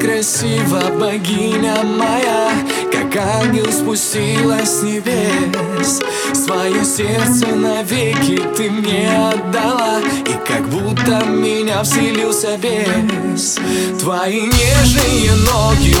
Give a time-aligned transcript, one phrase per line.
[0.00, 2.50] красива, богиня моя
[2.92, 6.00] Как ангел спустилась с небес.
[6.32, 13.58] Свое сердце навеки ты мне отдала И как будто меня вселился бес.
[14.00, 15.96] Твои нежные ноги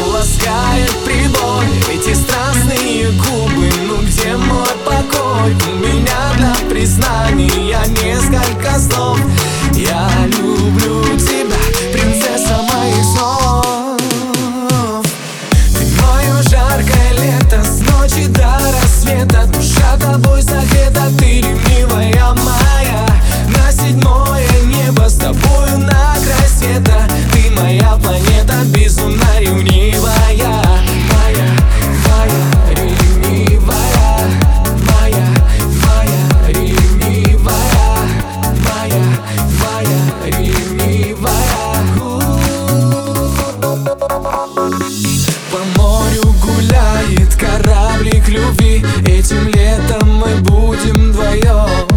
[48.46, 48.84] любви.
[49.06, 51.88] Этим летом мы будем вдвоем.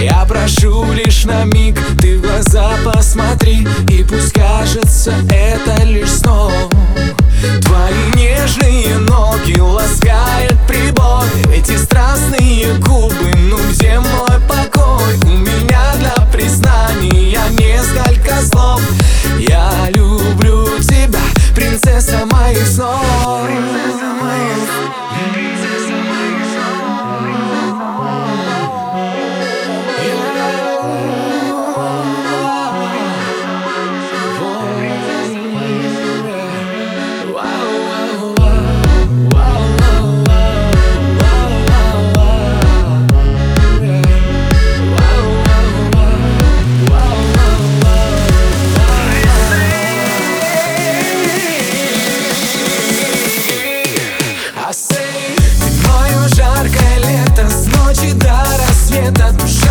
[0.00, 3.66] Я прошу лишь на миг, ты в глаза посмотри.
[3.88, 6.52] И пусть кажется это лишь сном.
[7.62, 13.31] Твои нежные ноги ласкают прибой Эти страстные губы,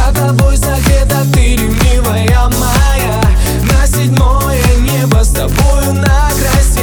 [0.02, 1.58] За тобой закрыта ты,
[2.02, 2.50] моя
[3.72, 6.81] На седьмое небо с тобою на красе.